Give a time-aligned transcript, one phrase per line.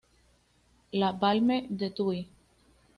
[0.93, 2.27] La Balme-de-Thuy